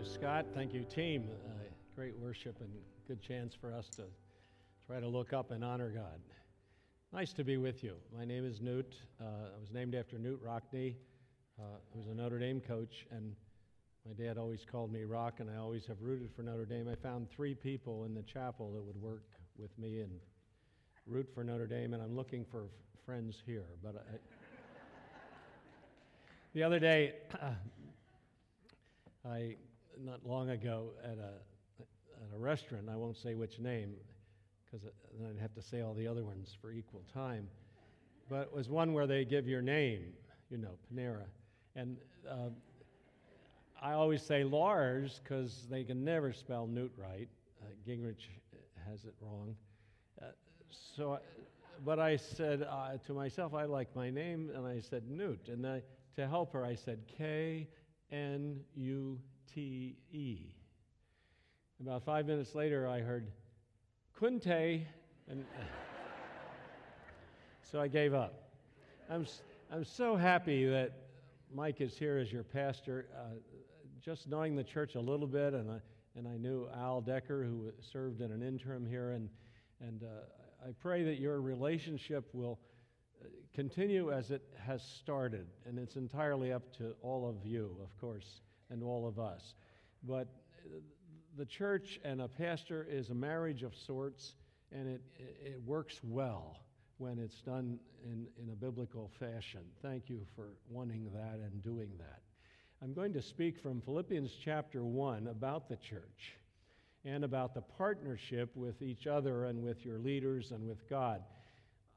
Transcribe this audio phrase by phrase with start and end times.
[0.00, 0.46] you, Scott.
[0.54, 1.28] Thank you, team.
[1.44, 1.50] Uh,
[1.94, 2.70] great worship and
[3.06, 4.02] good chance for us to
[4.86, 6.20] try to look up and honor God.
[7.12, 7.96] Nice to be with you.
[8.16, 8.94] My name is Newt.
[9.20, 10.94] Uh, I was named after Knute Rockne,
[11.58, 11.62] uh,
[11.94, 13.34] who's a Notre Dame coach, and
[14.06, 16.88] my dad always called me Rock, and I always have rooted for Notre Dame.
[16.88, 19.24] I found three people in the chapel that would work
[19.58, 20.12] with me and
[21.06, 22.70] root for Notre Dame, and I'm looking for f-
[23.04, 23.66] friends here.
[23.82, 24.16] But I,
[26.54, 27.14] the other day,
[29.28, 29.56] I
[29.98, 31.32] not long ago at a
[32.22, 32.88] at a restaurant.
[32.90, 33.94] I won't say which name
[34.64, 34.86] because
[35.18, 37.48] then I'd have to say all the other ones for equal time.
[38.28, 40.12] But it was one where they give your name,
[40.50, 41.24] you know, Panera,
[41.74, 41.96] and
[42.30, 42.50] uh,
[43.82, 47.28] I always say Lars because they can never spell Newt right.
[47.62, 48.28] Uh, Gingrich
[48.86, 49.56] has it wrong.
[50.20, 50.26] Uh,
[50.96, 51.18] so, I,
[51.84, 55.48] but I said uh, to myself, I like my name, and I said Newt.
[55.48, 55.82] And I,
[56.16, 57.68] to help her, I said K
[58.12, 59.18] N U
[59.54, 60.54] T E.
[61.80, 63.30] About five minutes later, I heard
[64.18, 64.84] Quinte,
[65.28, 65.44] and
[67.62, 68.50] so I gave up.
[69.08, 69.26] I'm,
[69.72, 70.92] I'm so happy that
[71.52, 73.06] Mike is here as your pastor.
[73.16, 73.36] Uh,
[74.00, 75.80] just knowing the church a little bit, and I,
[76.16, 79.28] and I knew Al Decker, who served in an interim here, and,
[79.80, 82.60] and uh, I pray that your relationship will
[83.20, 88.00] uh, continue as it has started, and it's entirely up to all of you, of
[88.00, 89.54] course, and all of us.
[90.02, 90.28] But
[91.36, 94.34] the church and a pastor is a marriage of sorts,
[94.72, 96.60] and it, it works well
[96.98, 99.62] when it's done in, in a biblical fashion.
[99.82, 102.20] Thank you for wanting that and doing that.
[102.82, 106.34] I'm going to speak from Philippians chapter 1 about the church
[107.04, 111.22] and about the partnership with each other and with your leaders and with God.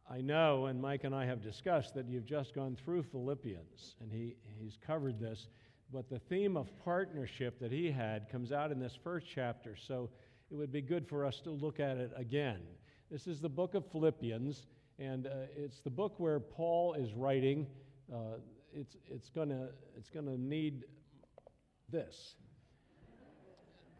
[0.10, 4.12] I know, and Mike and I have discussed, that you've just gone through Philippians, and
[4.12, 5.48] he, he's covered this,
[5.94, 10.10] but the theme of partnership that he had comes out in this first chapter, so
[10.52, 12.62] it would be good for us to look at it again.
[13.12, 14.66] This is the book of Philippians,
[14.98, 17.68] and uh, it's the book where Paul is writing.
[18.12, 18.38] Uh,
[18.74, 20.86] it's, it's going to it's gonna need
[21.90, 22.36] this.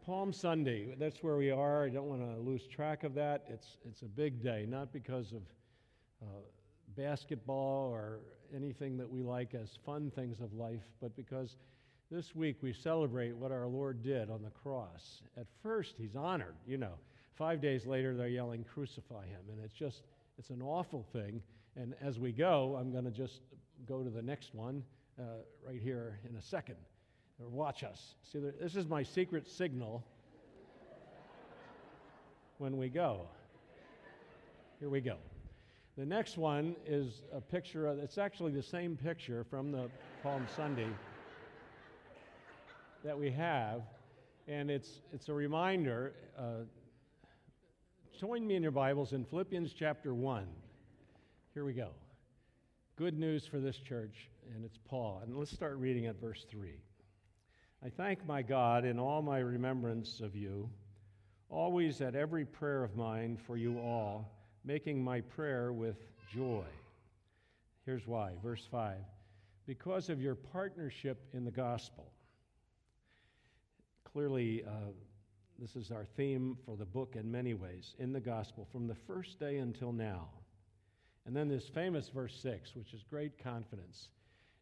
[0.04, 1.84] Palm Sunday, that's where we are.
[1.84, 3.44] I don't want to lose track of that.
[3.48, 5.42] It's, it's a big day, not because of
[6.20, 6.26] uh,
[6.96, 8.18] basketball or
[8.54, 11.56] anything that we like as fun things of life, but because
[12.14, 15.22] this week we celebrate what our Lord did on the cross.
[15.36, 16.92] At first, he's honored, you know.
[17.34, 19.40] Five days later, they're yelling, Crucify him.
[19.50, 20.02] And it's just,
[20.38, 21.42] it's an awful thing.
[21.74, 23.40] And as we go, I'm going to just
[23.88, 24.84] go to the next one
[25.18, 25.22] uh,
[25.66, 26.76] right here in a second.
[27.40, 28.14] Or watch us.
[28.32, 30.04] See, this is my secret signal
[32.58, 33.22] when we go.
[34.78, 35.16] Here we go.
[35.98, 39.90] The next one is a picture of, it's actually the same picture from the
[40.22, 40.88] Palm Sunday
[43.04, 43.82] that we have,
[44.48, 46.14] and it's, it's a reminder.
[46.38, 46.64] Uh,
[48.18, 50.46] join me in your Bibles in Philippians chapter 1.
[51.52, 51.90] Here we go.
[52.96, 55.20] Good news for this church, and it's Paul.
[55.22, 56.70] And let's start reading at verse 3.
[57.84, 60.70] I thank my God in all my remembrance of you,
[61.50, 64.32] always at every prayer of mine for you all,
[64.64, 65.98] making my prayer with
[66.32, 66.64] joy.
[67.84, 68.32] Here's why.
[68.42, 68.96] Verse 5
[69.66, 72.13] Because of your partnership in the gospel.
[74.14, 74.92] Clearly, uh,
[75.58, 78.94] this is our theme for the book in many ways, in the gospel, from the
[78.94, 80.28] first day until now.
[81.26, 84.10] And then this famous verse 6, which is great confidence.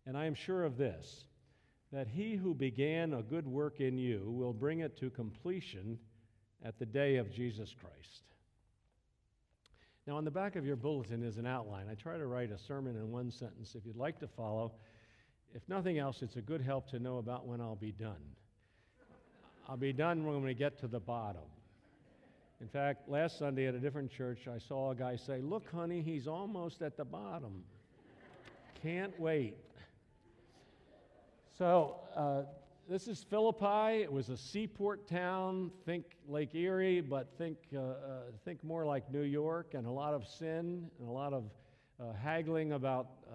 [0.06, 1.26] And I am sure of this
[1.92, 5.98] that he who began a good work in you will bring it to completion
[6.64, 8.22] at the day of Jesus Christ.
[10.06, 11.88] Now, on the back of your bulletin is an outline.
[11.90, 13.74] I try to write a sermon in one sentence.
[13.74, 14.72] If you'd like to follow,
[15.54, 18.22] if nothing else, it's a good help to know about when I'll be done.
[19.68, 21.42] I'll be done when we get to the bottom.
[22.60, 26.02] In fact, last Sunday at a different church, I saw a guy say, Look, honey,
[26.02, 27.64] he's almost at the bottom.
[28.82, 29.56] Can't wait.
[31.56, 32.42] So, uh,
[32.88, 34.02] this is Philippi.
[34.02, 35.70] It was a seaport town.
[35.86, 37.94] Think Lake Erie, but think, uh, uh,
[38.44, 41.44] think more like New York, and a lot of sin and a lot of
[42.00, 43.34] uh, haggling about uh,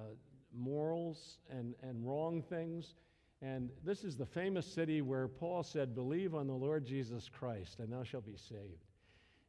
[0.53, 2.95] morals and, and wrong things.
[3.41, 7.79] And this is the famous city where Paul said, Believe on the Lord Jesus Christ,
[7.79, 8.83] and thou shalt be saved.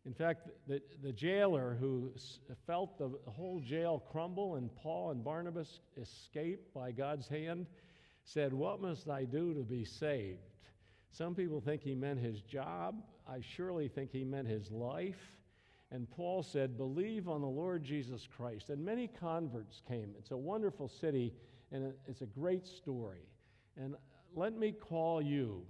[0.04, 2.12] In fact, the, the jailer who
[2.66, 7.66] felt the whole jail crumble and Paul and Barnabas escape by God's hand
[8.24, 10.38] said, What must I do to be saved?
[11.10, 13.02] Some people think he meant his job.
[13.28, 15.34] I surely think he meant his life.
[15.90, 18.68] And Paul said, Believe on the Lord Jesus Christ.
[18.68, 20.14] And many converts came.
[20.18, 21.34] It's a wonderful city,
[21.72, 23.26] and it's a great story.
[23.80, 23.94] And
[24.34, 25.64] let me call you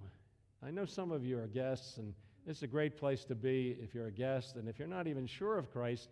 [0.61, 2.13] I know some of you are guests, and
[2.45, 4.57] it's a great place to be if you're a guest.
[4.57, 6.09] And if you're not even sure of Christ,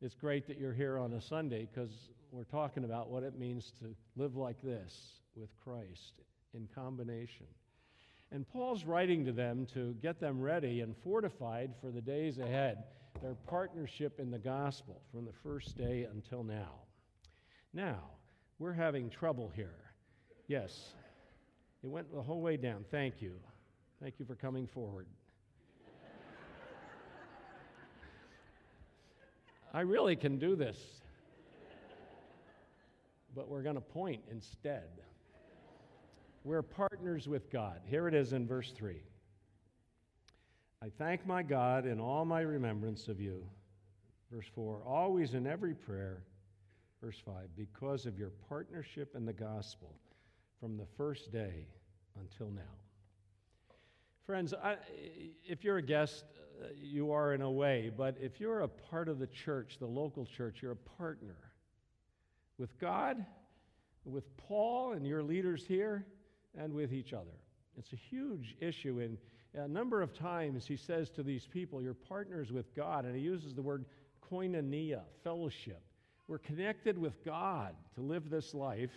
[0.00, 3.72] it's great that you're here on a Sunday because we're talking about what it means
[3.80, 6.20] to live like this with Christ
[6.54, 7.46] in combination.
[8.30, 12.84] And Paul's writing to them to get them ready and fortified for the days ahead,
[13.20, 16.74] their partnership in the gospel from the first day until now.
[17.72, 17.98] Now,
[18.60, 19.74] we're having trouble here.
[20.46, 20.92] Yes,
[21.82, 22.84] it went the whole way down.
[22.90, 23.34] Thank you.
[24.02, 25.06] Thank you for coming forward.
[29.72, 30.78] I really can do this,
[33.34, 34.88] but we're going to point instead.
[36.42, 37.80] We're partners with God.
[37.84, 38.96] Here it is in verse 3.
[40.82, 43.44] I thank my God in all my remembrance of you.
[44.32, 46.22] Verse 4 always in every prayer.
[47.02, 49.94] Verse 5 because of your partnership in the gospel
[50.60, 51.66] from the first day
[52.20, 52.62] until now.
[54.26, 54.76] Friends, I,
[55.46, 56.24] if you're a guest,
[56.62, 59.86] uh, you are in a way, but if you're a part of the church, the
[59.86, 61.36] local church, you're a partner
[62.58, 63.24] with God,
[64.04, 66.04] with Paul and your leaders here,
[66.56, 67.38] and with each other.
[67.78, 69.00] It's a huge issue.
[69.00, 69.16] And
[69.54, 73.04] a number of times he says to these people, You're partners with God.
[73.04, 73.84] And he uses the word
[74.30, 75.82] koinonia, fellowship.
[76.26, 78.90] We're connected with God to live this life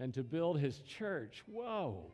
[0.00, 1.42] and to build his church.
[1.46, 2.12] Whoa.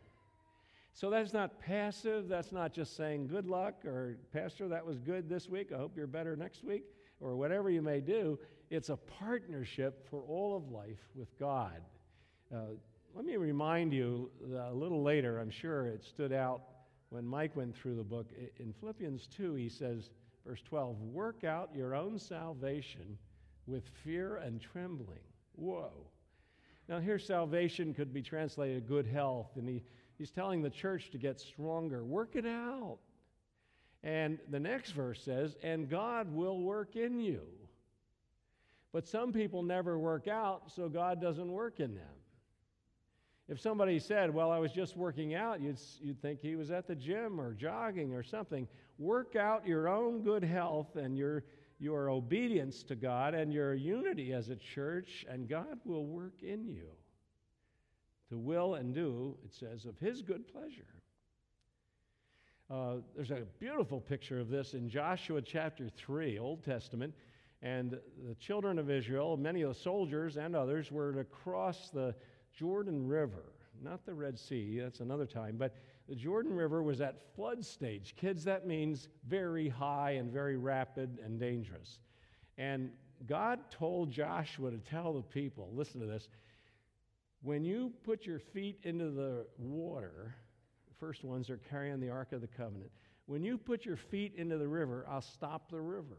[0.92, 2.28] So that's not passive.
[2.28, 5.72] That's not just saying good luck or, Pastor, that was good this week.
[5.72, 6.84] I hope you're better next week
[7.20, 8.38] or whatever you may do.
[8.70, 11.80] It's a partnership for all of life with God.
[12.54, 12.76] Uh,
[13.14, 16.62] let me remind you a little later, I'm sure it stood out
[17.10, 18.30] when Mike went through the book.
[18.58, 20.10] In Philippians 2, he says,
[20.46, 23.18] verse 12, work out your own salvation
[23.66, 25.22] with fear and trembling.
[25.54, 25.92] Whoa.
[26.88, 29.82] Now, here, salvation could be translated good health, and he,
[30.18, 32.04] he's telling the church to get stronger.
[32.04, 32.98] Work it out.
[34.02, 37.40] And the next verse says, and God will work in you.
[38.92, 42.04] But some people never work out, so God doesn't work in them.
[43.48, 46.86] If somebody said, Well, I was just working out, you'd, you'd think he was at
[46.86, 48.66] the gym or jogging or something.
[48.98, 51.44] Work out your own good health and your
[51.78, 56.66] your obedience to God and your unity as a church, and God will work in
[56.66, 56.88] you
[58.30, 60.86] to will and do, it says, of His good pleasure.
[62.70, 67.14] Uh, there's a beautiful picture of this in Joshua chapter 3, Old Testament.
[67.62, 72.14] And the children of Israel, many of the soldiers and others, were to cross the
[72.54, 75.74] Jordan River, not the Red Sea, that's another time, but
[76.08, 78.14] the Jordan River was at flood stage.
[78.16, 81.98] Kids, that means very high and very rapid and dangerous.
[82.58, 82.90] And
[83.26, 86.28] God told Joshua to tell the people listen to this.
[87.42, 90.34] When you put your feet into the water,
[90.88, 92.90] the first ones are carrying the Ark of the Covenant.
[93.26, 96.18] When you put your feet into the river, I'll stop the river.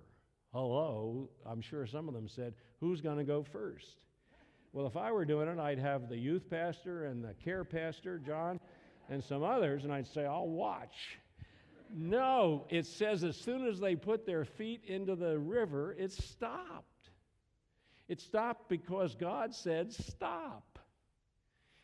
[0.52, 3.98] Hello, I'm sure some of them said, Who's going to go first?
[4.72, 8.20] Well, if I were doing it, I'd have the youth pastor and the care pastor,
[8.20, 8.60] John,
[9.10, 11.20] and some others, and I'd say, I'll watch.
[11.94, 17.10] No, it says as soon as they put their feet into the river, it stopped.
[18.08, 20.80] It stopped because God said, stop.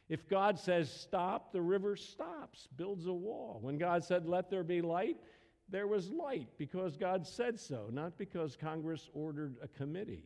[0.09, 3.59] If God says stop, the river stops, builds a wall.
[3.61, 5.17] When God said, let there be light,
[5.69, 10.25] there was light because God said so, not because Congress ordered a committee.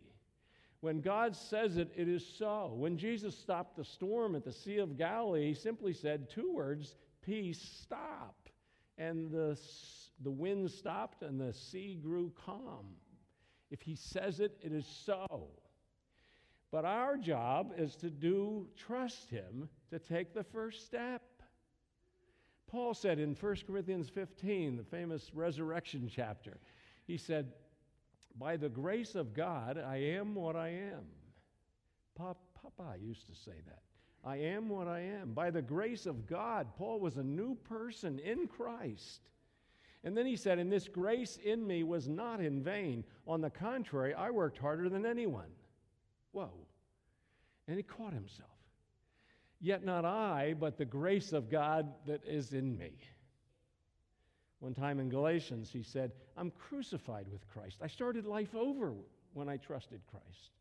[0.82, 2.74] When God says it, it is so.
[2.75, 6.96] When Jesus stopped the storm at the Sea of Galilee, he simply said two words
[7.22, 8.36] peace, stop.
[8.98, 9.60] And the,
[10.24, 12.86] the wind stopped and the sea grew calm.
[13.72, 15.50] If he says it, it is so.
[16.72, 21.24] But our job is to do, trust him, to take the first step.
[22.67, 26.58] Paul said in 1 Corinthians 15, the famous resurrection chapter,
[27.05, 27.53] he said,
[28.37, 31.05] by the grace of God, I am what I am.
[32.15, 33.81] Papa used to say that.
[34.23, 35.33] I am what I am.
[35.33, 39.21] By the grace of God, Paul was a new person in Christ.
[40.03, 43.03] And then he said, And this grace in me was not in vain.
[43.27, 45.49] On the contrary, I worked harder than anyone.
[46.31, 46.51] Whoa.
[47.67, 48.49] And he caught himself.
[49.61, 52.91] Yet not I, but the grace of God that is in me.
[54.59, 57.79] One time in Galatians, he said, I'm crucified with Christ.
[57.81, 58.93] I started life over
[59.33, 60.51] when I trusted Christ.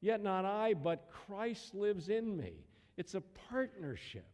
[0.00, 2.52] Yet not I, but Christ lives in me.
[2.96, 4.26] It's a partnership.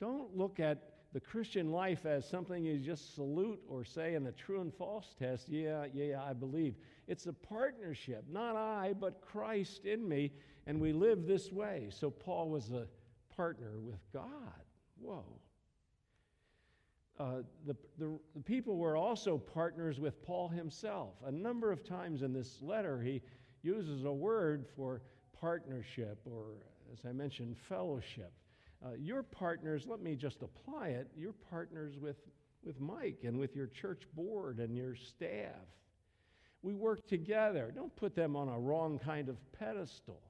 [0.00, 4.32] Don't look at the Christian life as something you just salute or say in a
[4.32, 6.74] true and false test, yeah, yeah, I believe.
[7.06, 10.32] It's a partnership, not I, but Christ in me,
[10.66, 11.88] and we live this way.
[11.90, 12.86] So Paul was a
[13.36, 14.64] partner with God.
[15.00, 15.24] Whoa.
[17.18, 21.14] Uh, the, the, the people were also partners with Paul himself.
[21.26, 23.22] A number of times in this letter, he
[23.62, 25.02] uses a word for
[25.38, 26.54] partnership or,
[26.92, 28.32] as I mentioned, fellowship.
[28.84, 32.16] Uh, your partners, let me just apply it, you're partners with,
[32.64, 35.66] with Mike and with your church board and your staff.
[36.62, 37.72] We work together.
[37.74, 40.20] Don't put them on a wrong kind of pedestal.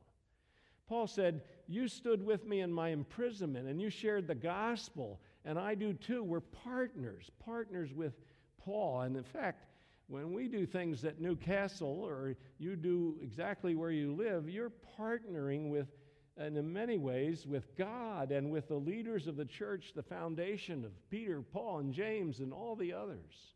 [0.88, 5.58] Paul said, You stood with me in my imprisonment and you shared the gospel, and
[5.58, 6.22] I do too.
[6.22, 8.14] We're partners, partners with
[8.64, 9.02] Paul.
[9.02, 9.66] And in fact,
[10.08, 15.70] when we do things at Newcastle or you do exactly where you live, you're partnering
[15.70, 15.88] with,
[16.36, 20.84] and in many ways, with God and with the leaders of the church, the foundation
[20.84, 23.54] of Peter, Paul, and James, and all the others.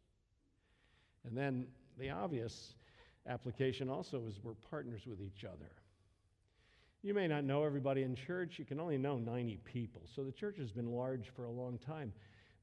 [1.24, 1.66] And then
[1.98, 2.74] the obvious
[3.28, 5.70] application also is we're partners with each other.
[7.06, 10.02] You may not know everybody in church, you can only know 90 people.
[10.16, 12.12] So the church has been large for a long time,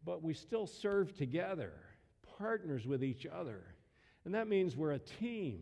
[0.04, 1.72] but we still serve together,
[2.38, 3.64] partners with each other.
[4.26, 5.62] And that means we're a team.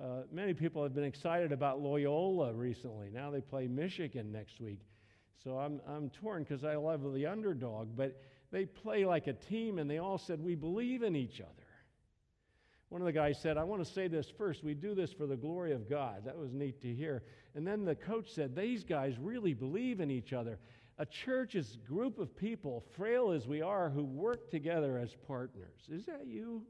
[0.00, 3.10] Uh, many people have been excited about Loyola recently.
[3.12, 4.82] Now they play Michigan next week.
[5.42, 8.22] So I'm, I'm torn because I love the underdog, but
[8.52, 11.68] they play like a team and they all said, We believe in each other.
[12.88, 14.64] One of the guys said, I want to say this first.
[14.64, 16.24] We do this for the glory of God.
[16.24, 17.22] That was neat to hear.
[17.58, 20.60] And then the coach said, These guys really believe in each other.
[20.98, 25.16] A church is a group of people, frail as we are, who work together as
[25.26, 25.80] partners.
[25.90, 26.62] Is that you?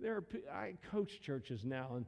[0.00, 2.06] There are, I coach churches now, and,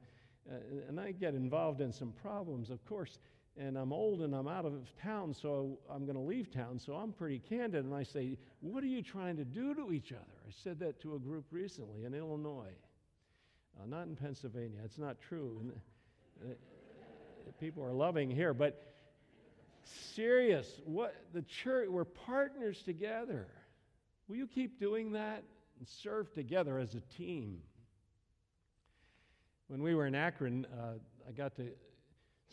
[0.50, 3.18] uh, and I get involved in some problems, of course.
[3.58, 6.78] And I'm old and I'm out of town, so I'm going to leave town.
[6.78, 10.12] So I'm pretty candid, and I say, What are you trying to do to each
[10.12, 10.32] other?
[10.48, 12.72] I said that to a group recently in Illinois,
[13.78, 14.80] uh, not in Pennsylvania.
[14.82, 15.60] It's not true.
[17.60, 18.90] People are loving here, but
[20.14, 20.80] serious.
[20.84, 21.88] What the church?
[21.88, 23.48] We're partners together.
[24.28, 25.42] Will you keep doing that
[25.78, 27.58] and serve together as a team?
[29.68, 30.94] When we were in Akron, uh,
[31.28, 31.68] I got to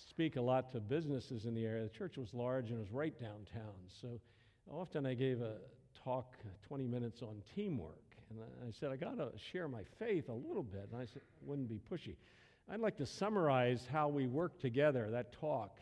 [0.10, 1.84] speak a lot to businesses in the area.
[1.84, 3.74] The church was large and it was right downtown.
[4.02, 4.20] So
[4.72, 5.56] often I gave a
[6.04, 6.34] talk,
[6.68, 8.04] 20 minutes on teamwork.
[8.30, 10.90] And I said, I got to share my faith a little bit.
[10.92, 12.16] And I said, wouldn't be pushy.
[12.70, 15.78] I'd like to summarize how we work together, that talk,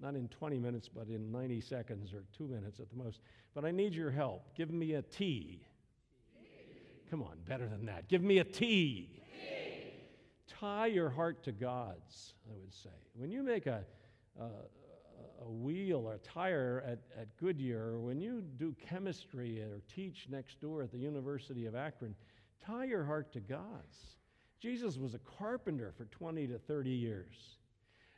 [0.00, 3.20] not in 20 minutes, but in 90 seconds or two minutes at the most.
[3.54, 4.54] But I need your help.
[4.56, 5.62] Give me a T.
[7.10, 8.08] Come on, better than that.
[8.08, 9.20] Give me a T
[10.60, 12.90] tie your heart to God's, I would say.
[13.14, 13.82] When you make a,
[14.38, 14.44] a,
[15.42, 20.26] a wheel or a tire at, at Goodyear, or when you do chemistry or teach
[20.28, 22.14] next door at the University of Akron,
[22.64, 24.18] tie your heart to God's.
[24.60, 27.56] Jesus was a carpenter for 20 to 30 years.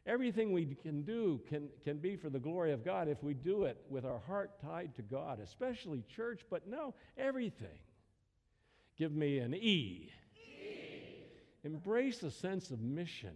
[0.04, 3.64] Everything we can do can, can be for the glory of God if we do
[3.64, 7.78] it with our heart tied to God, especially church, but no, everything.
[8.98, 9.58] Give me an E.
[9.58, 10.10] e.
[11.62, 13.34] Embrace a sense of mission.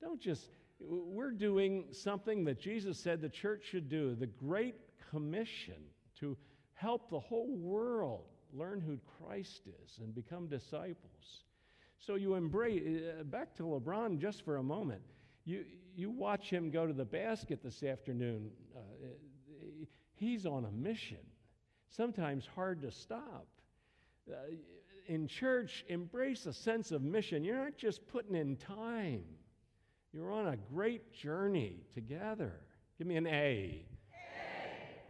[0.00, 0.46] Don't just,
[0.80, 4.76] we're doing something that Jesus said the church should do the Great
[5.10, 5.82] Commission
[6.20, 6.38] to
[6.72, 11.44] help the whole world learn who Christ is and become disciples.
[12.04, 12.82] So you embrace,
[13.20, 15.02] uh, back to LeBron just for a moment.
[15.44, 18.50] You, you watch him go to the basket this afternoon.
[18.74, 19.06] Uh,
[20.14, 21.24] he's on a mission,
[21.88, 23.46] sometimes hard to stop.
[24.28, 24.34] Uh,
[25.06, 27.44] in church, embrace a sense of mission.
[27.44, 29.22] You're not just putting in time,
[30.12, 32.60] you're on a great journey together.
[32.98, 33.30] Give me an A.
[33.30, 33.86] a.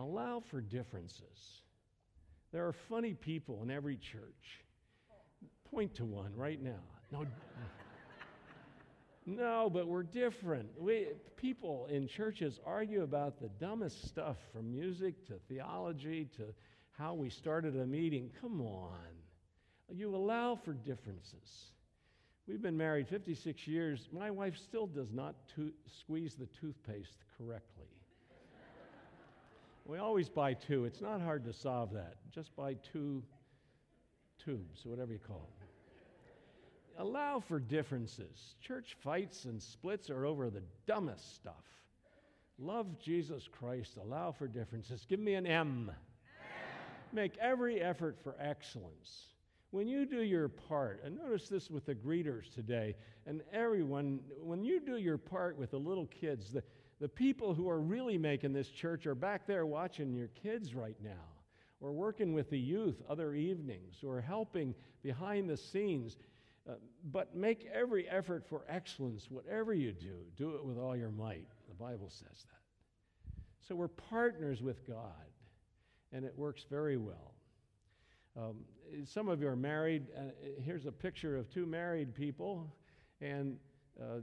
[0.02, 1.62] Allow for differences.
[2.52, 4.62] There are funny people in every church.
[5.72, 6.80] Point to one right now.
[7.10, 7.26] No.
[9.24, 10.68] No, but we're different.
[10.78, 16.46] We, people in churches argue about the dumbest stuff from music to theology to
[16.98, 18.30] how we started a meeting.
[18.40, 18.98] Come on.
[19.88, 21.70] You allow for differences.
[22.48, 24.08] We've been married 56 years.
[24.12, 27.86] My wife still does not to- squeeze the toothpaste correctly.
[29.86, 30.84] we always buy two.
[30.84, 32.16] It's not hard to solve that.
[32.34, 33.22] Just buy two
[34.44, 35.62] tubes, whatever you call them.
[36.99, 38.54] Allow for differences.
[38.61, 41.64] Church fights and splits are over the dumbest stuff.
[42.58, 43.96] Love Jesus Christ.
[43.96, 45.06] Allow for differences.
[45.08, 45.90] Give me an M.
[45.90, 45.96] M.
[47.12, 49.26] Make every effort for excellence.
[49.70, 52.94] When you do your part, and notice this with the greeters today,
[53.26, 56.62] and everyone, when you do your part with the little kids, the,
[57.00, 60.96] the people who are really making this church are back there watching your kids right
[61.02, 61.25] now,
[61.80, 66.18] or working with the youth other evenings, or helping behind the scenes.
[66.69, 66.75] Uh,
[67.11, 71.49] but make every effort for excellence, whatever you do, do it with all your might.
[71.69, 73.33] The Bible says that.
[73.66, 75.26] So we're partners with God.
[76.12, 77.35] and it works very well.
[78.37, 78.57] Um,
[79.04, 80.07] some of you are married.
[80.16, 80.23] Uh,
[80.62, 82.73] here's a picture of two married people,
[83.21, 83.57] and
[84.00, 84.21] uh,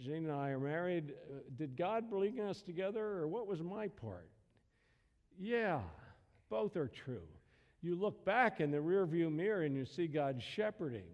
[0.00, 1.14] Jean and I are married.
[1.30, 4.28] Uh, did God bring us together, or what was my part?
[5.38, 5.80] Yeah,
[6.50, 7.26] both are true.
[7.82, 11.08] You look back in the rearview mirror and you see God shepherding.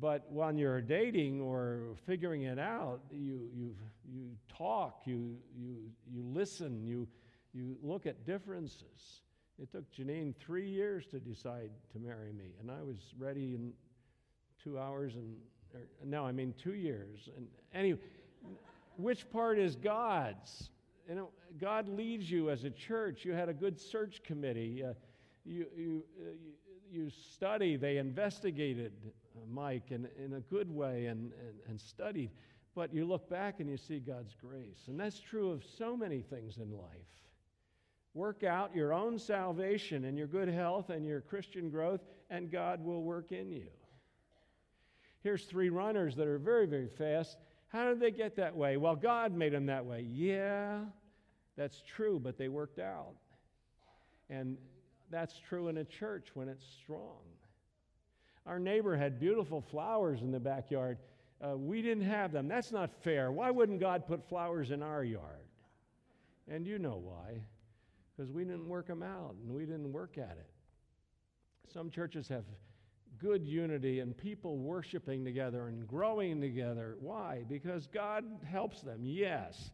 [0.00, 3.74] But when you're dating or figuring it out, you, you,
[4.08, 5.76] you talk, you, you,
[6.12, 7.08] you listen, you,
[7.52, 9.22] you look at differences.
[9.60, 13.72] It took Janine three years to decide to marry me, and I was ready in
[14.62, 15.34] two hours and
[15.74, 17.28] or, no, I mean two years.
[17.36, 17.98] And anyway,
[18.96, 20.70] which part is God's?
[21.08, 21.28] You know,
[21.60, 23.24] God leads you as a church.
[23.24, 24.82] You had a good search committee.
[24.84, 24.94] Uh,
[25.44, 26.52] you, you, uh, you,
[26.92, 27.76] you, study.
[27.76, 32.30] They investigated uh, Mike in, in a good way and, and, and studied.
[32.74, 34.84] But you look back and you see God's grace.
[34.86, 36.84] And that's true of so many things in life.
[38.14, 42.84] Work out your own salvation and your good health and your Christian growth, and God
[42.84, 43.68] will work in you.
[45.22, 47.36] Here's three runners that are very, very fast.
[47.68, 48.76] How did they get that way?
[48.76, 50.06] Well, God made them that way.
[50.08, 50.80] Yeah,
[51.56, 53.14] that's true, but they worked out.
[54.30, 54.56] And
[55.10, 57.22] that's true in a church when it's strong.
[58.46, 60.98] Our neighbor had beautiful flowers in the backyard.
[61.40, 62.48] Uh, we didn't have them.
[62.48, 63.30] That's not fair.
[63.30, 65.46] Why wouldn't God put flowers in our yard?
[66.50, 67.42] And you know why
[68.18, 70.50] because we didn't work them out and we didn't work at it.
[71.72, 72.44] Some churches have
[73.20, 76.96] good unity and people worshiping together and growing together.
[77.00, 77.44] Why?
[77.48, 79.70] Because God helps them, yes,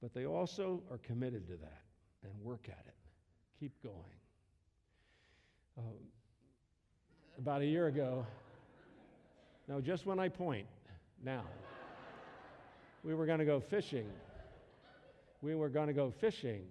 [0.00, 1.82] but they also are committed to that
[2.22, 2.94] and work at it.
[3.60, 3.94] Keep going.
[5.76, 5.82] Uh,
[7.38, 8.26] about a year ago,
[9.68, 10.66] no, just when I point,
[11.24, 11.44] now,
[13.02, 14.06] we were going to go fishing.
[15.42, 16.64] We were going to go fishing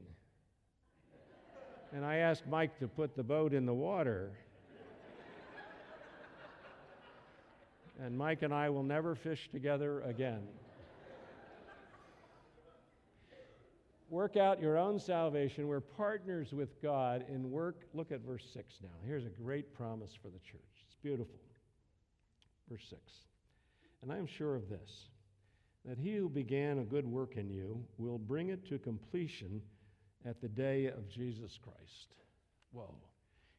[1.94, 4.32] and I asked Mike to put the boat in the water.
[8.04, 10.42] and Mike and I will never fish together again.
[14.14, 15.68] Work out your own salvation.
[15.68, 17.88] We're partners with God in work.
[17.96, 18.90] Look at verse 6 now.
[19.04, 20.62] Here's a great promise for the church.
[20.86, 21.40] It's beautiful.
[22.70, 23.02] Verse 6.
[24.04, 25.08] And I am sure of this,
[25.84, 29.64] that he who began a good work in you will bring it to completion
[30.28, 32.14] at the day of Jesus Christ.
[32.72, 32.94] Whoa.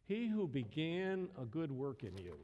[0.07, 2.37] He who began a good work in you,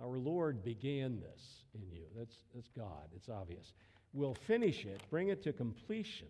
[0.00, 2.04] our Lord began this in you.
[2.16, 3.72] That's, that's God, it's obvious.
[4.12, 6.28] Will finish it, bring it to completion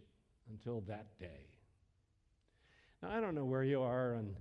[0.51, 1.47] until that day.
[3.03, 4.35] Now, I don't know where you are on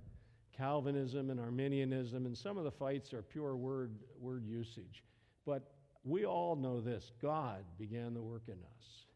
[0.56, 5.04] Calvinism and Arminianism, and some of the fights are pure word, word usage.
[5.46, 5.70] But
[6.04, 9.06] we all know this God began the work in us,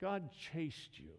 [0.00, 1.14] God chased you.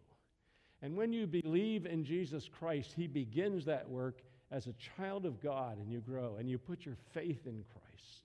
[0.81, 5.41] And when you believe in Jesus Christ, He begins that work as a child of
[5.41, 8.23] God, and you grow, and you put your faith in Christ.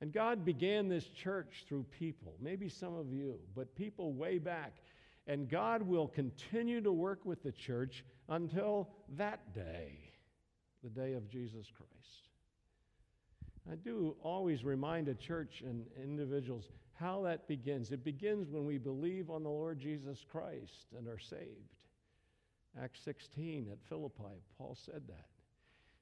[0.00, 4.74] And God began this church through people, maybe some of you, but people way back.
[5.26, 9.98] And God will continue to work with the church until that day,
[10.82, 12.28] the day of Jesus Christ.
[13.70, 17.90] I do always remind a church and individuals how that begins.
[17.90, 21.74] It begins when we believe on the Lord Jesus Christ and are saved.
[22.82, 25.26] Acts 16 at Philippi, Paul said that.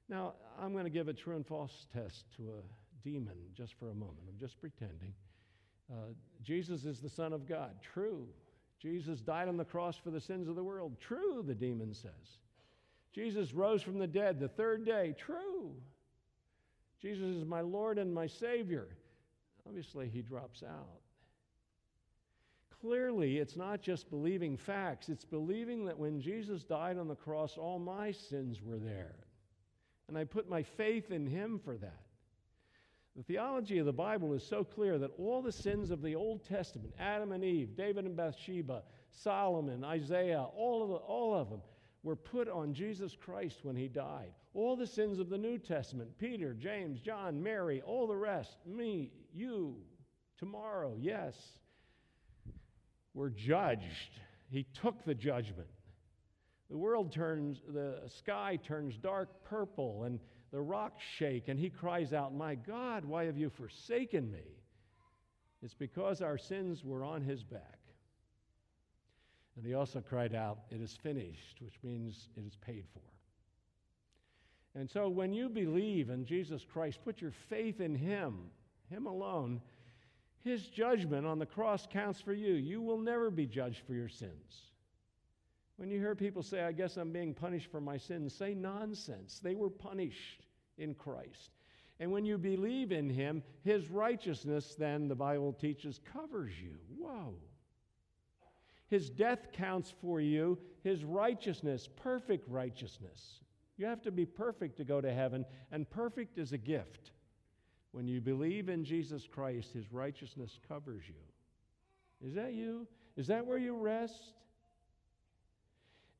[0.09, 3.89] Now, I'm going to give a true and false test to a demon just for
[3.89, 4.19] a moment.
[4.27, 5.13] I'm just pretending.
[5.91, 7.75] Uh, Jesus is the Son of God.
[7.93, 8.27] True.
[8.83, 10.97] Jesus died on the cross for the sins of the world.
[10.99, 12.11] True, the demon says.
[13.13, 15.15] Jesus rose from the dead the third day.
[15.17, 15.73] True.
[17.01, 18.87] Jesus is my Lord and my Savior.
[19.65, 20.99] Obviously, he drops out.
[22.81, 27.57] Clearly, it's not just believing facts, it's believing that when Jesus died on the cross,
[27.57, 29.15] all my sins were there.
[30.09, 32.01] And I put my faith in him for that.
[33.15, 36.43] The theology of the Bible is so clear that all the sins of the Old
[36.43, 41.61] Testament, Adam and Eve, David and Bathsheba, Solomon, Isaiah, all of, the, all of them,
[42.01, 44.31] were put on Jesus Christ when he died.
[44.55, 49.11] All the sins of the New Testament, Peter, James, John, Mary, all the rest, me,
[49.31, 49.77] you,
[50.37, 51.35] tomorrow, yes,
[53.13, 54.19] were judged.
[54.49, 55.69] He took the judgment.
[56.69, 60.19] The world turns, the sky turns dark purple, and
[60.53, 64.61] the rocks shake, and he cries out, My God, why have you forsaken me?
[65.63, 67.79] It's because our sins were on his back.
[69.55, 73.01] And he also cried out, It is finished, which means it is paid for.
[74.79, 78.51] And so when you believe in Jesus Christ, put your faith in him,
[78.91, 79.59] him alone,
[80.43, 82.53] his judgment on the cross counts for you.
[82.53, 84.72] You will never be judged for your sins.
[85.83, 89.41] When you hear people say, I guess I'm being punished for my sins, say nonsense.
[89.43, 90.45] They were punished
[90.77, 91.51] in Christ.
[91.99, 96.77] And when you believe in him, his righteousness, then, the Bible teaches, covers you.
[96.97, 97.33] Whoa.
[98.87, 103.41] His death counts for you, his righteousness, perfect righteousness.
[103.75, 107.11] You have to be perfect to go to heaven, and perfect is a gift.
[107.91, 112.25] When you believe in Jesus Christ, his righteousness covers you.
[112.25, 112.87] Is that you?
[113.17, 114.31] Is that where you rest?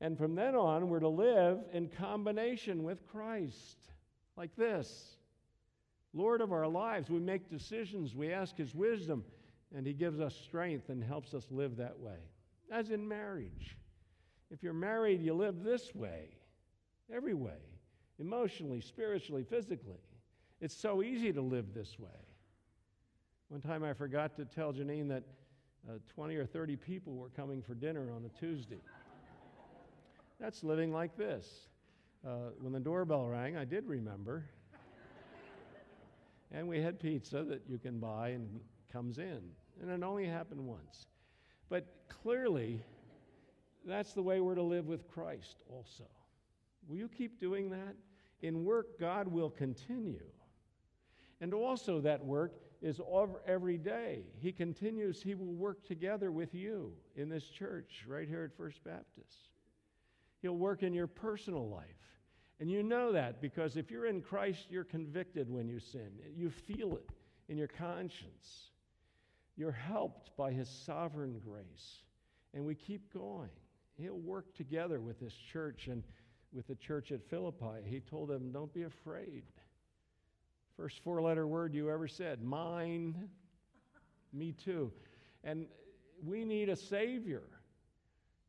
[0.04, 3.78] And from then on, we're to live in combination with Christ,
[4.36, 5.16] like this
[6.12, 7.08] Lord of our lives.
[7.08, 9.24] We make decisions, we ask His wisdom,
[9.74, 12.18] and He gives us strength and helps us live that way.
[12.70, 13.78] As in marriage.
[14.50, 16.28] If you're married, you live this way,
[17.10, 17.62] every way,
[18.18, 20.02] emotionally, spiritually, physically.
[20.60, 22.10] It's so easy to live this way.
[23.48, 25.22] One time I forgot to tell Janine that
[25.88, 28.82] uh, 20 or 30 people were coming for dinner on a Tuesday.
[30.44, 31.48] That's living like this.
[32.22, 34.44] Uh, when the doorbell rang, I did remember.
[36.52, 38.60] and we had pizza that you can buy and
[38.92, 39.40] comes in.
[39.80, 41.06] And it only happened once.
[41.70, 42.82] But clearly,
[43.86, 46.04] that's the way we're to live with Christ also.
[46.88, 47.96] Will you keep doing that?
[48.42, 50.26] In work, God will continue.
[51.40, 52.52] And also, that work
[52.82, 53.00] is
[53.46, 54.24] every day.
[54.40, 58.84] He continues, He will work together with you in this church right here at First
[58.84, 59.53] Baptist.
[60.44, 61.86] He'll work in your personal life.
[62.60, 66.10] And you know that because if you're in Christ, you're convicted when you sin.
[66.36, 67.08] You feel it
[67.48, 68.68] in your conscience.
[69.56, 72.02] You're helped by His sovereign grace.
[72.52, 73.48] And we keep going.
[73.94, 76.02] He'll work together with this church and
[76.52, 77.80] with the church at Philippi.
[77.86, 79.44] He told them, Don't be afraid.
[80.76, 83.30] First four letter word you ever said, mine,
[84.30, 84.92] me too.
[85.42, 85.68] And
[86.22, 87.44] we need a Savior.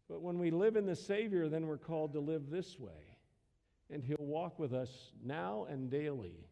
[0.09, 2.91] But when we live in the Savior, then we're called to live this way.
[3.89, 6.47] And He'll walk with us now and daily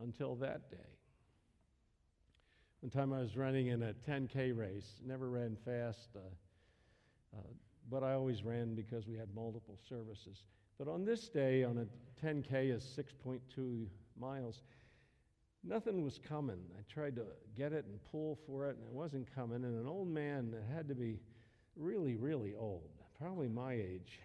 [0.00, 0.76] until that day.
[2.80, 6.18] One time I was running in a 10K race, never ran fast, uh,
[7.34, 7.40] uh,
[7.90, 10.42] but I always ran because we had multiple services.
[10.78, 13.86] But on this day, on a 10K is 6.2
[14.20, 14.62] miles,
[15.62, 16.58] nothing was coming.
[16.78, 17.24] I tried to
[17.56, 19.64] get it and pull for it, and it wasn't coming.
[19.64, 21.20] And an old man that had to be
[21.76, 24.20] really, really old, probably my age,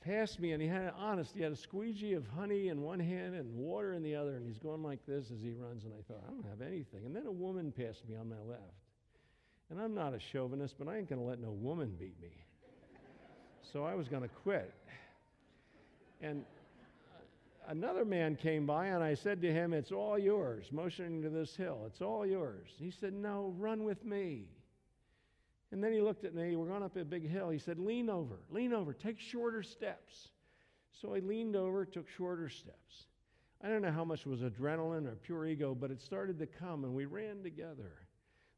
[0.00, 3.00] passed me, and he had, an honest, he had a squeegee of honey in one
[3.00, 5.84] hand and water in the other, and he's going like this as he runs.
[5.84, 7.04] And I thought, I don't have anything.
[7.04, 8.62] And then a woman passed me on my left.
[9.68, 12.30] And I'm not a chauvinist, but I ain't going to let no woman beat me.
[13.72, 14.72] So I was going to quit.
[16.22, 16.44] And
[17.68, 21.56] another man came by and I said to him, It's all yours, motioning to this
[21.56, 21.82] hill.
[21.86, 22.68] It's all yours.
[22.78, 24.46] He said, No, run with me.
[25.72, 26.56] And then he looked at me.
[26.56, 27.50] We're going up a big hill.
[27.50, 30.28] He said, Lean over, lean over, take shorter steps.
[31.00, 33.06] So I leaned over, took shorter steps.
[33.62, 36.84] I don't know how much was adrenaline or pure ego, but it started to come
[36.84, 37.92] and we ran together.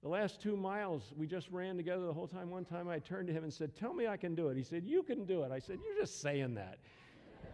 [0.03, 2.51] The last two miles, we just ran together the whole time.
[2.51, 4.57] One time I turned to him and said, Tell me I can do it.
[4.57, 5.51] He said, You can do it.
[5.51, 6.79] I said, You're just saying that.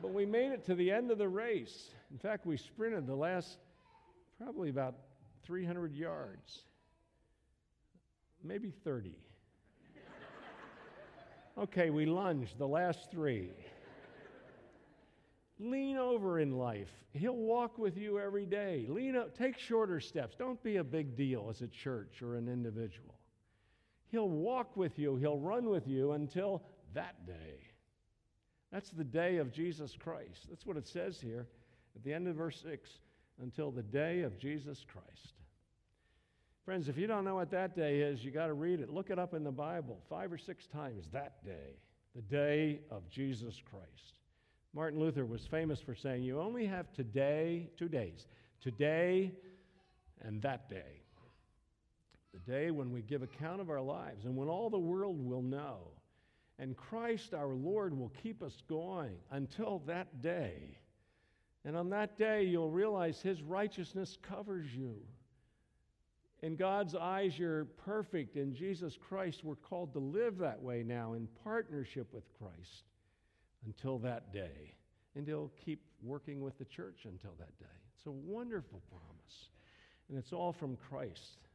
[0.00, 1.90] But we made it to the end of the race.
[2.12, 3.58] In fact, we sprinted the last
[4.40, 4.94] probably about
[5.42, 6.62] 300 yards,
[8.42, 9.16] maybe 30.
[11.58, 13.50] Okay, we lunge, the last three.
[15.58, 16.90] Lean over in life.
[17.12, 18.86] He'll walk with you every day.
[18.88, 20.36] Lean up, take shorter steps.
[20.36, 23.14] Don't be a big deal as a church or an individual.
[24.06, 26.62] He'll walk with you, he'll run with you until
[26.94, 27.72] that day.
[28.70, 30.46] That's the day of Jesus Christ.
[30.48, 31.48] That's what it says here
[31.96, 32.88] at the end of verse 6
[33.42, 35.34] until the day of Jesus Christ.
[36.68, 38.90] Friends, if you don't know what that day is, you got to read it.
[38.90, 41.78] Look it up in the Bible five or six times that day,
[42.14, 44.18] the day of Jesus Christ.
[44.74, 48.26] Martin Luther was famous for saying, You only have today, two days,
[48.60, 49.32] today
[50.20, 51.00] and that day.
[52.34, 55.40] The day when we give account of our lives and when all the world will
[55.40, 55.78] know
[56.58, 60.76] and Christ our Lord will keep us going until that day.
[61.64, 64.96] And on that day, you'll realize His righteousness covers you.
[66.42, 68.36] In God's eyes, you're perfect.
[68.36, 72.84] In Jesus Christ, we're called to live that way now in partnership with Christ
[73.66, 74.74] until that day.
[75.16, 77.66] And He'll keep working with the church until that day.
[77.96, 79.48] It's a wonderful promise.
[80.08, 81.48] And it's all from Christ.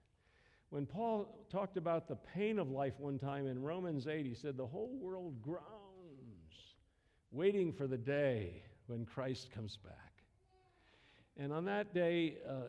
[0.70, 4.58] When Paul talked about the pain of life one time in Romans 8, he said,
[4.58, 5.64] The whole world groans,
[7.32, 10.13] waiting for the day when Christ comes back.
[11.38, 12.68] And on that day, uh,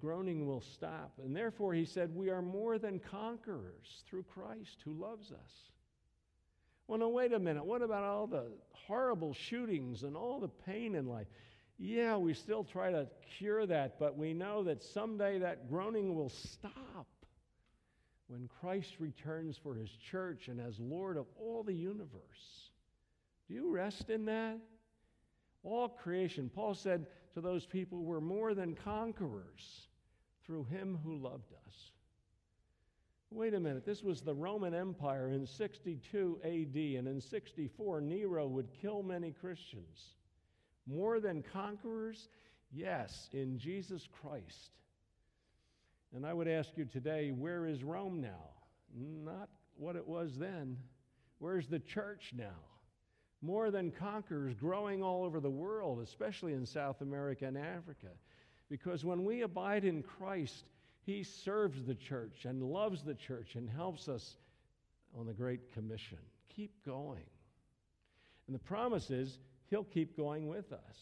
[0.00, 1.12] groaning will stop.
[1.22, 5.52] And therefore, he said, We are more than conquerors through Christ who loves us.
[6.86, 7.64] Well, no, wait a minute.
[7.64, 11.26] What about all the horrible shootings and all the pain in life?
[11.78, 16.28] Yeah, we still try to cure that, but we know that someday that groaning will
[16.28, 17.06] stop
[18.28, 22.70] when Christ returns for his church and as Lord of all the universe.
[23.48, 24.58] Do you rest in that?
[25.62, 29.88] All creation, Paul said to those people, we're more than conquerors
[30.44, 31.92] through him who loved us.
[33.30, 38.46] Wait a minute, this was the Roman Empire in 62 AD, and in 64, Nero
[38.46, 40.16] would kill many Christians.
[40.86, 42.28] More than conquerors?
[42.70, 44.72] Yes, in Jesus Christ.
[46.14, 48.50] And I would ask you today, where is Rome now?
[48.94, 50.76] Not what it was then.
[51.38, 52.58] Where's the church now?
[53.42, 58.08] More than conquerors growing all over the world, especially in South America and Africa.
[58.70, 60.64] Because when we abide in Christ,
[61.04, 64.36] He serves the church and loves the church and helps us
[65.18, 66.18] on the Great Commission.
[66.54, 67.26] Keep going.
[68.46, 69.38] And the promise is
[69.70, 70.96] He'll keep going with us.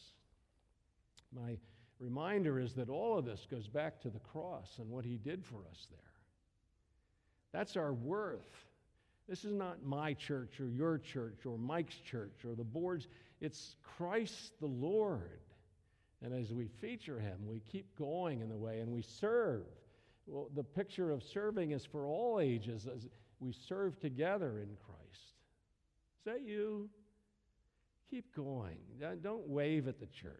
[1.34, 1.58] My
[1.98, 5.44] reminder is that all of this goes back to the cross and what He did
[5.44, 5.98] for us there.
[7.52, 8.69] That's our worth.
[9.30, 13.06] This is not my church or your church or Mike's church or the board's.
[13.40, 15.38] It's Christ the Lord.
[16.20, 19.62] And as we feature him, we keep going in the way and we serve.
[20.26, 23.06] Well, the picture of serving is for all ages as
[23.38, 25.34] we serve together in Christ.
[26.18, 26.90] Is that you?
[28.10, 28.78] Keep going.
[29.22, 30.34] Don't wave at the church.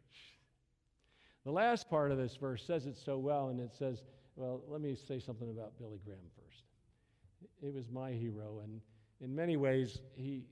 [1.44, 4.03] The last part of this verse says it so well, and it says,
[4.35, 6.18] well, let me say something about Billy Graham
[7.61, 8.81] He was my hero, and
[9.20, 10.44] in many ways, he,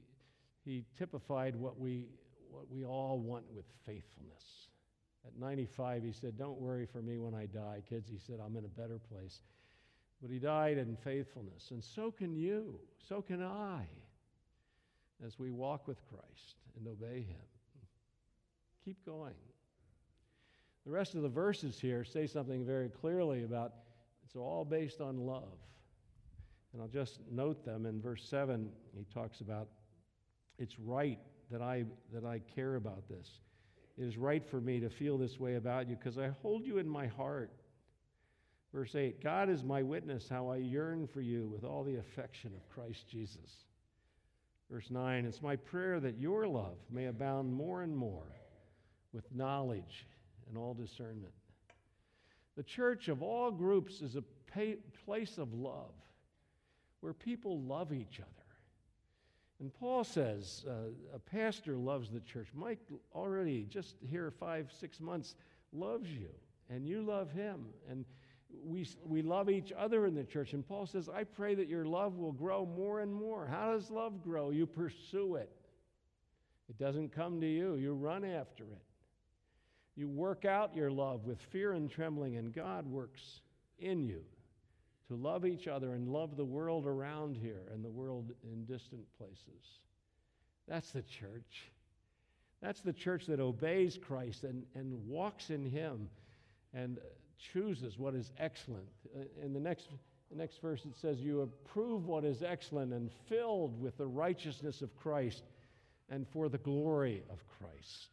[0.65, 2.07] he typified what we,
[2.51, 4.69] what we all want with faithfulness.
[5.27, 8.09] At 95, he said, Don't worry for me when I die, kids.
[8.11, 9.41] He said, I'm in a better place.
[10.21, 13.83] But he died in faithfulness, and so can you, so can I,
[15.25, 17.37] as we walk with Christ and obey him.
[18.85, 19.35] Keep going.
[20.85, 23.75] The rest of the verses here say something very clearly about
[24.25, 25.59] it's all based on love.
[26.73, 27.87] And I'll just note them.
[27.87, 29.69] In verse 7, he talks about
[30.59, 31.19] it's right
[31.51, 33.29] that I, that I care about this.
[33.97, 36.79] It is right for me to feel this way about you because I hold you
[36.79, 37.51] in my heart.
[38.73, 42.53] Verse 8 God is my witness how I yearn for you with all the affection
[42.55, 43.65] of Christ Jesus.
[44.71, 48.31] Verse 9 It's my prayer that your love may abound more and more
[49.13, 50.07] with knowledge
[50.49, 51.33] and all discernment.
[52.57, 54.25] The church of all groups is a
[55.05, 55.95] place of love
[57.01, 58.29] where people love each other.
[59.61, 62.49] And Paul says uh, a pastor loves the church.
[62.55, 62.79] Mike
[63.15, 65.35] already, just here five, six months,
[65.73, 66.31] loves you,
[66.71, 67.67] and you love him.
[67.91, 68.05] And
[68.65, 70.53] we, we love each other in the church.
[70.53, 73.47] And Paul says, I pray that your love will grow more and more.
[73.47, 74.51] How does love grow?
[74.51, 75.51] You pursue it,
[76.69, 78.83] it doesn't come to you, you run after it.
[79.97, 83.41] You work out your love with fear and trembling, and God works
[83.81, 84.23] in you
[85.09, 89.03] to love each other and love the world around here and the world in distant
[89.17, 89.81] places.
[90.67, 91.71] That's the church.
[92.61, 96.09] That's the church that obeys Christ and, and walks in Him
[96.75, 96.99] and
[97.39, 98.89] chooses what is excellent.
[99.17, 99.89] Uh, in the next,
[100.31, 104.83] the next verse, it says, You approve what is excellent and filled with the righteousness
[104.83, 105.45] of Christ
[106.11, 108.09] and for the glory of Christ.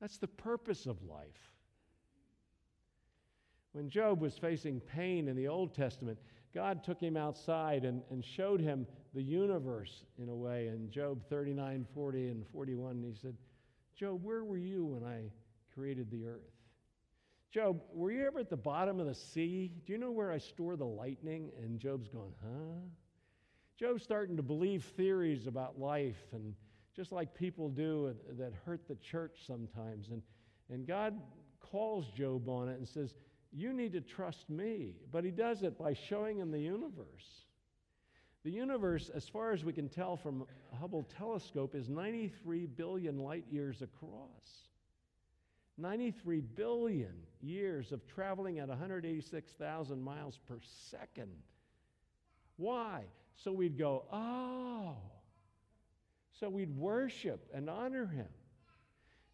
[0.00, 1.55] That's the purpose of life.
[3.76, 6.18] When Job was facing pain in the Old Testament,
[6.54, 10.68] God took him outside and, and showed him the universe in a way.
[10.68, 13.36] In Job 39, 40, and 41, he said,
[13.94, 15.30] Job, where were you when I
[15.74, 16.54] created the earth?
[17.52, 19.70] Job, were you ever at the bottom of the sea?
[19.84, 21.50] Do you know where I store the lightning?
[21.62, 22.80] And Job's going, huh?
[23.78, 26.54] Job's starting to believe theories about life, and
[26.94, 30.08] just like people do that hurt the church sometimes.
[30.08, 30.22] And,
[30.70, 31.20] and God
[31.60, 33.12] calls Job on it and says,
[33.52, 34.94] you need to trust me.
[35.10, 37.44] But he does it by showing him the universe.
[38.44, 40.46] The universe, as far as we can tell from
[40.78, 44.68] Hubble telescope, is 93 billion light years across.
[45.78, 50.58] 93 billion years of traveling at 186,000 miles per
[50.90, 51.32] second.
[52.56, 53.02] Why?
[53.36, 54.96] So we'd go, oh.
[56.38, 58.28] So we'd worship and honor him.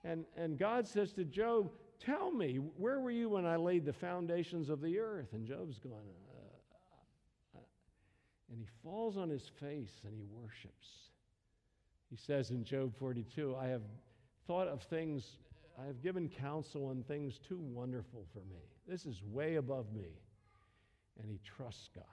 [0.05, 1.71] And, and God says to Job,
[2.05, 5.29] Tell me, where were you when I laid the foundations of the earth?
[5.33, 7.61] And Job's going, uh, uh,
[8.51, 10.89] and he falls on his face and he worships.
[12.11, 13.83] He says in Job 42, I have
[14.47, 15.25] thought of things,
[15.81, 18.61] I have given counsel on things too wonderful for me.
[18.87, 20.19] This is way above me.
[21.21, 22.05] And he trusts God.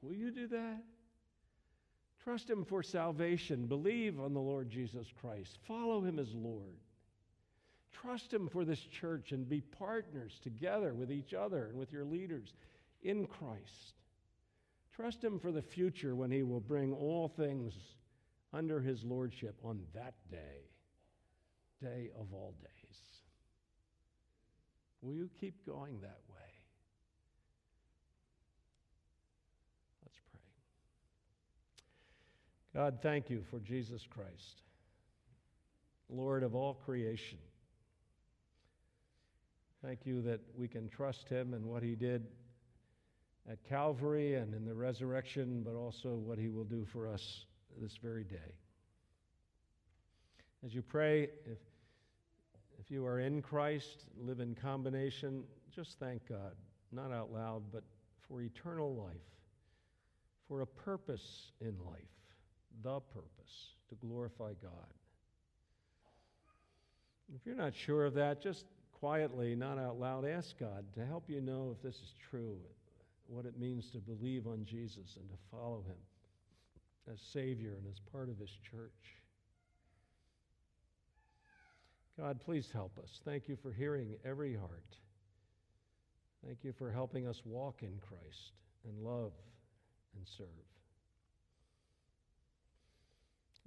[0.00, 0.82] Will you do that?
[2.22, 3.66] Trust Him for salvation.
[3.66, 5.58] Believe on the Lord Jesus Christ.
[5.68, 6.76] Follow Him as Lord.
[7.94, 12.04] Trust Him for this church and be partners together with each other and with your
[12.04, 12.52] leaders
[13.02, 13.94] in Christ.
[14.94, 17.74] Trust Him for the future when He will bring all things
[18.52, 20.68] under His Lordship on that day,
[21.80, 22.70] day of all days.
[25.02, 26.50] Will you keep going that way?
[30.02, 30.40] Let's pray.
[32.74, 34.62] God, thank you for Jesus Christ,
[36.08, 37.38] Lord of all creation.
[39.84, 42.26] Thank you that we can trust him and what he did
[43.50, 47.44] at Calvary and in the resurrection, but also what he will do for us
[47.82, 48.54] this very day.
[50.64, 51.58] As you pray, if,
[52.80, 56.54] if you are in Christ, live in combination, just thank God,
[56.90, 57.82] not out loud, but
[58.26, 59.20] for eternal life,
[60.48, 62.08] for a purpose in life,
[62.82, 64.94] the purpose to glorify God.
[67.34, 68.64] If you're not sure of that, just
[69.04, 72.56] quietly, not out loud, ask God to help you know if this is true,
[73.26, 78.00] what it means to believe on Jesus and to follow him as Savior and as
[78.10, 79.20] part of his church.
[82.18, 83.20] God, please help us.
[83.26, 84.96] Thank you for hearing every heart.
[86.46, 88.52] Thank you for helping us walk in Christ
[88.86, 89.32] and love
[90.16, 90.46] and serve.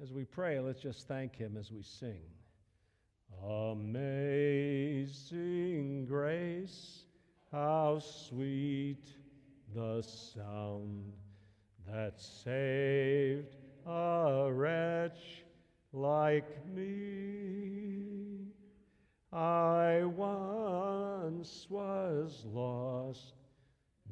[0.02, 2.23] As we pray, let's just thank him as we sing.
[3.45, 5.06] Amazing
[6.06, 7.04] grace,
[7.52, 9.06] how sweet
[9.73, 11.13] the sound
[11.88, 15.45] that saved a wretch
[15.93, 18.47] like me.
[19.32, 23.36] I once was lost,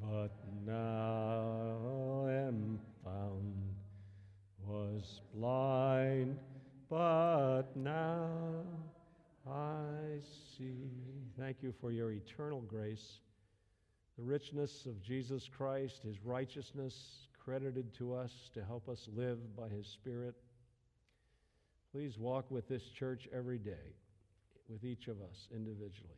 [0.01, 0.31] but
[0.65, 3.75] now am found,
[4.65, 6.37] was blind,
[6.89, 8.84] but now
[9.47, 10.21] I
[10.57, 10.89] see.
[11.37, 13.19] Thank you for your eternal grace,
[14.17, 19.67] the richness of Jesus Christ, his righteousness credited to us to help us live by
[19.67, 20.33] his Spirit.
[21.91, 23.93] Please walk with this church every day,
[24.67, 26.09] with each of us individually.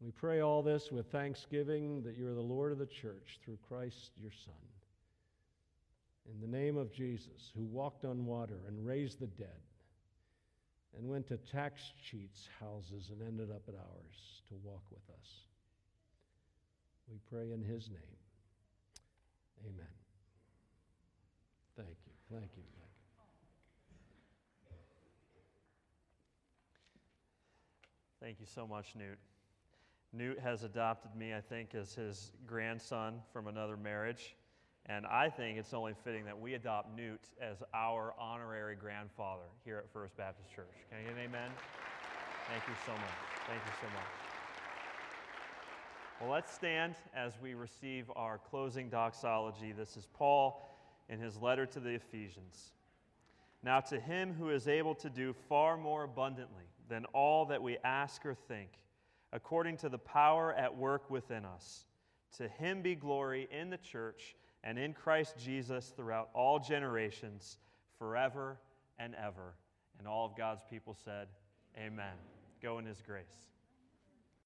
[0.00, 3.58] We pray all this with thanksgiving that you are the Lord of the church through
[3.68, 4.54] Christ your Son.
[6.28, 9.60] In the name of Jesus, who walked on water and raised the dead
[10.96, 15.46] and went to tax cheats' houses and ended up at ours to walk with us.
[17.10, 18.18] We pray in his name.
[19.64, 19.86] Amen.
[21.76, 22.12] Thank you.
[22.30, 22.62] Thank you.
[24.68, 25.42] Thank you.
[28.20, 29.18] Thank you so much, Newt.
[30.12, 34.36] Newt has adopted me, I think, as his grandson from another marriage.
[34.86, 39.78] And I think it's only fitting that we adopt Newt as our honorary grandfather here
[39.78, 40.74] at First Baptist Church.
[40.90, 41.50] Can I get an amen?
[42.48, 43.46] Thank you so much.
[43.46, 44.22] Thank you so much.
[46.20, 49.72] Well, let's stand as we receive our closing doxology.
[49.72, 50.68] This is Paul
[51.08, 52.72] in his letter to the Ephesians.
[53.62, 57.78] Now, to him who is able to do far more abundantly than all that we
[57.84, 58.70] ask or think,
[59.32, 61.86] according to the power at work within us,
[62.36, 64.34] to him be glory in the church
[64.64, 67.58] and in Christ Jesus throughout all generations,
[67.98, 68.58] forever
[68.98, 69.54] and ever.
[69.98, 71.28] And all of God's people said,
[71.76, 72.14] Amen.
[72.62, 73.24] Go in his grace.